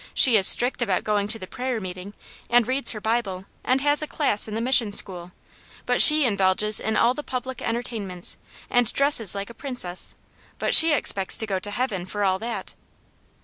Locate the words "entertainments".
7.61-8.35